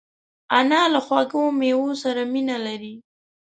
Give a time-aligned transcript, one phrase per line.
[0.59, 2.95] انا له خوږو مېوو سره مینه لري